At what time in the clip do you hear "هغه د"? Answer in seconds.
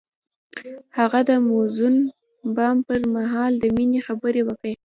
0.97-1.31